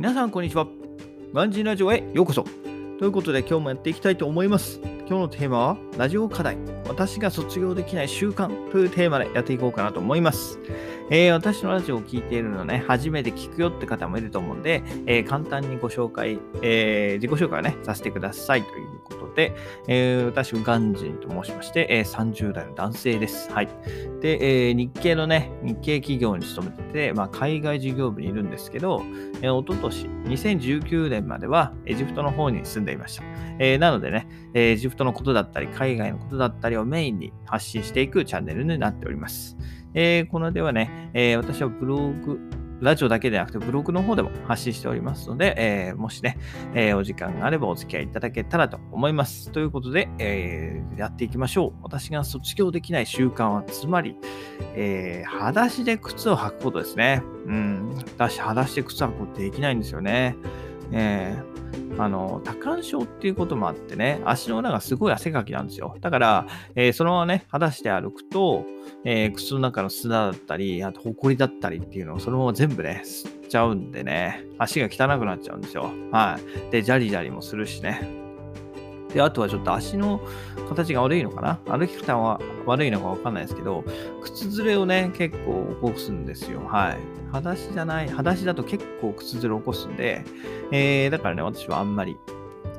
[0.00, 0.66] 皆さん、こんにちは。
[1.34, 2.46] ガンジーラジオへようこそ。
[2.98, 4.80] ということで、今日もやっていきたいと思います。
[4.82, 6.56] 今日のテーマは、ラジオ課題。
[6.88, 10.58] 私が卒業できない習慣というテーマでやっていこうかなと思います。
[11.10, 19.54] えー私のラジオを聴いているのね、初めて聞くよって方もいると思うんで、えー簡単にご紹介、えー自己紹介をね、させてくださいということで、
[19.88, 23.50] えー私、ガンジーと申しまして、えー30代の男性です。
[23.52, 23.68] はい。
[24.20, 29.02] で、えー日系のね、日系企業に勤めてて、まあ、海外事業部にいるんですけど、
[29.42, 33.24] えー、一昨年2019年まではエジプトの方に住んでいました。
[33.58, 39.56] えーなのでね、エジプトのことだったり、海外のことだったりをメインに発信していくチャンネルになっております。
[39.94, 42.38] えーこのではね、えー私はブログ、
[42.80, 46.38] ラジオだけでなくてブログの方でも発信しておりますので、えーもしね、
[46.74, 49.50] えーお時間があればお付き合いいただけたらと思います。
[49.52, 51.72] ということで、えーやっていきましょう。
[51.82, 54.16] 私が卒業できない習慣は、つまり、
[54.74, 57.22] えー裸足で靴を履くことですね。
[57.46, 57.92] うん。
[57.96, 60.36] 私、裸足で靴履くことできないんですよね。
[60.92, 61.49] えー
[61.98, 65.96] あの、多汗症っていうこともあってね、足の裏がすごい汗かきなんですよ。
[66.00, 68.64] だから、えーそのままね、裸足で歩くと、
[69.04, 75.90] えー靴の中の砂だったり、あと、ホコリだったりっていうのをそのまま全部ね、吸っちゃうんでね、足が汚くなっちゃうんですよ。
[76.12, 76.70] はい。
[76.72, 78.19] で、ジャリジャリもするしね。
[79.12, 80.20] で、あとはちょっと足の
[80.68, 81.78] 形が悪いのかな？
[81.78, 83.84] 歩き方は悪いのかわかんないですけど、
[84.22, 86.60] 靴ずれをね、結構起こすんですよ。
[86.64, 86.98] はい。
[87.32, 90.24] 裸足じゃない、裸足だと結構靴ずれ起こすんで、
[90.72, 92.16] えー、だからね、私はあんまり、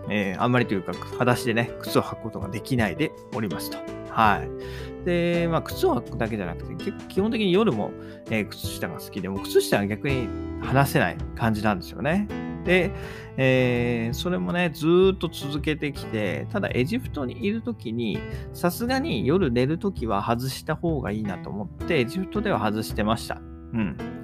[0.09, 3.77] えーあんまりというか、裸足でね、靴を履くことができないでおりますと。
[4.09, 5.05] はい。
[5.05, 7.91] で、まあ、靴を履くだけじゃなくて、結構基本的に夜も、
[8.29, 10.27] えー靴下が好きで、も靴下は逆に
[10.61, 12.27] 離せない感じなんですよね。
[12.63, 12.91] で、
[13.37, 18.19] えーそれもね、ずっと続けてきて、ただエジプトにいるときに、
[18.53, 23.41] さすがに夜寝るときは外した方がいいなと思って、エジプトでは外してました。
[23.73, 24.20] うん。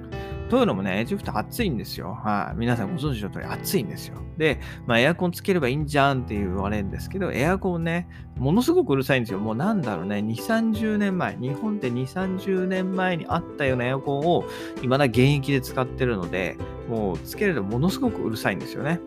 [0.48, 2.14] というのもね、エジプト暑いんですよ。
[2.14, 2.56] はい。
[2.56, 4.16] 皆さんご存知の通り暑いんですよ。
[4.38, 9.40] で、まあエアコンつければいいんじゃんって言われるんですけど、エアコンね、ものすごくうるさいんですよ。
[9.40, 14.44] もうなんだろうね、2、30年前、日本って2、30年前にあったようなエアコンを
[14.76, 16.56] 未だ現役で使ってるので、
[16.88, 19.00] もうつけるとものすごくうるさいんですよね。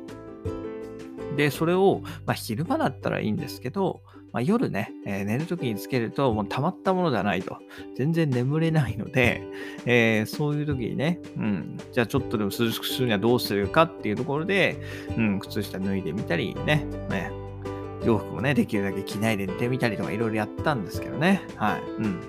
[1.36, 7.58] で、それを、まあ、昼間だったらいいんですけど、まあ、夜ね、えー寝るときにつけると、もう溜まったものではないと。
[7.96, 9.44] 全然眠れないので、
[9.86, 14.78] えーそういうときにね、うん、じゃあちょっとでも涼しくするにはどうするかっていうところで、
[15.18, 17.32] うん、靴下脱いでみたりね、ね、
[18.04, 21.42] 洋服もね、できるだけ着ないで寝てみたりとかいろいろやったんですけどね。
[21.56, 21.82] はい。
[22.00, 22.20] うん。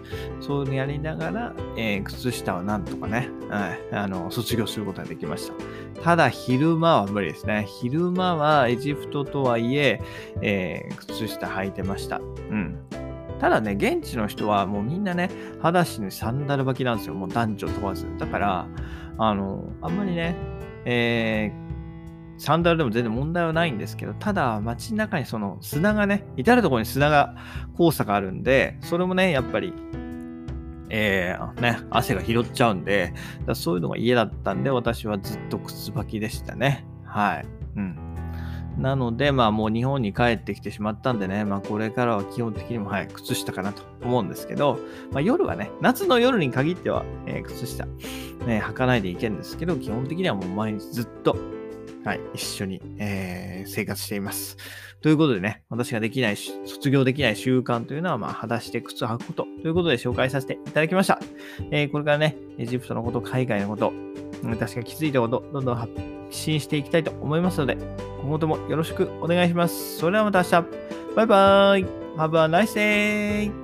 [0.40, 6.02] そういうのやりながら、えー靴下はなんとかね、はい、あの、卒業することができました。
[6.02, 7.66] ただ、昼間は無理ですね。
[7.80, 10.00] 昼間はエジプトとはいえ、
[10.42, 12.18] えー靴下履いてました。
[12.18, 12.20] う
[12.54, 12.76] ん。
[13.40, 15.30] ただね、現地の人はもうみんなね、
[15.62, 17.14] 裸足にサンダル履きなんですよ。
[17.14, 18.06] もう男女問わず。
[18.18, 18.66] だから、
[19.18, 20.36] あの、あんまりね、
[20.84, 21.62] えー
[22.38, 27.36] サンダルでも全然問題はないんですけど、ただ街の中にその砂がね、至るところに砂が、
[27.76, 29.72] 黄砂があるんで、それもね、やっぱり、
[30.88, 33.14] えーね、汗が拾っちゃうんで、
[33.46, 36.84] だそういうのが嫌だったんで、私はずっと靴履きでしたね。
[37.04, 37.46] はい。
[37.76, 37.98] うん。
[38.78, 44.78] なので、まあもう日本に帰ってきてしまったんでね、まあこれからは基本的にも、はい、靴下かなと思うんですけど、
[45.12, 47.86] まあ夜はね、夏の夜に限っては、えー靴下、
[48.46, 51.36] ね、履かないでいけるんですけど、基本的にはもう毎日ずっと、
[52.04, 54.56] はい、一緒に、えー生活しています。
[55.02, 61.20] ということでね、私ができないし、卒業できない習慣というのは、まあ、裸足で靴を履くことということで紹介させていただきました。
[61.70, 63.92] えーこれからね、エジプトのこと、海外のこと、
[64.44, 65.92] 私が気づいたこと、どんどん発
[66.30, 67.76] 信していきたいと思いますので、
[68.20, 69.98] 今後ともよろしくお願いします。
[69.98, 70.92] それではまた明日。
[71.14, 71.86] バイバーイ
[72.16, 73.61] !Have a nice day!